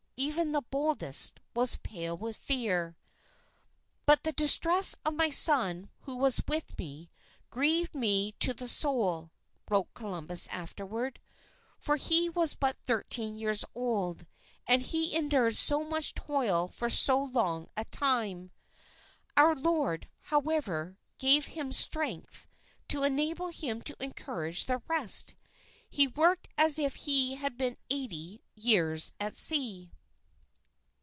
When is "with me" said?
6.47-7.09